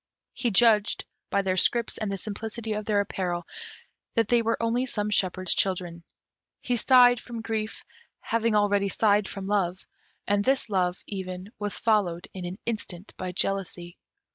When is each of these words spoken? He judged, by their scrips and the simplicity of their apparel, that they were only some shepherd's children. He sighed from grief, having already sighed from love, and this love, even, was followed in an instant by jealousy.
He 0.33 0.49
judged, 0.49 1.05
by 1.29 1.43
their 1.43 1.57
scrips 1.57 1.99
and 1.99 2.11
the 2.11 2.17
simplicity 2.17 2.73
of 2.73 2.85
their 2.85 3.01
apparel, 3.01 3.45
that 4.15 4.29
they 4.29 4.41
were 4.41 4.57
only 4.59 4.87
some 4.87 5.11
shepherd's 5.11 5.53
children. 5.53 6.03
He 6.59 6.75
sighed 6.75 7.19
from 7.19 7.43
grief, 7.43 7.85
having 8.19 8.55
already 8.55 8.89
sighed 8.89 9.27
from 9.27 9.45
love, 9.45 9.85
and 10.27 10.43
this 10.43 10.71
love, 10.71 11.03
even, 11.05 11.51
was 11.59 11.77
followed 11.77 12.27
in 12.33 12.45
an 12.45 12.57
instant 12.65 13.13
by 13.15 13.31
jealousy. 13.31 13.99